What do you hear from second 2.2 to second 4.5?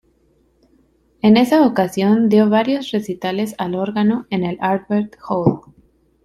dio varios recitales al órgano en